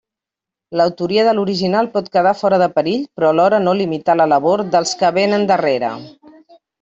L'autoria 0.79 1.25
de 1.27 1.33
l'original 1.39 1.89
pot 1.97 2.07
quedar 2.17 2.31
fora 2.39 2.59
de 2.63 2.69
perill 2.77 3.03
però 3.19 3.29
alhora 3.33 3.59
no 3.69 3.75
limitar 3.81 4.17
la 4.23 4.27
labor 4.35 4.65
dels 4.77 4.95
que 5.03 5.13
vénen 5.21 5.47
darrere. 5.53 5.93